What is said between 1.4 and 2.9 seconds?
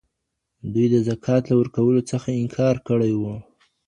له ورکولو څخه انکار